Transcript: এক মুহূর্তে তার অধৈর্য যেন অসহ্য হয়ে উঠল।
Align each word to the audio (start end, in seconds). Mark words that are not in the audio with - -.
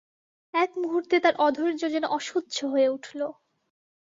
এক 0.53 0.71
মুহূর্তে 0.77 1.15
তার 1.19 1.35
অধৈর্য 1.39 1.81
যেন 1.91 2.05
অসহ্য 2.17 2.57
হয়ে 2.67 2.87
উঠল। 2.89 3.19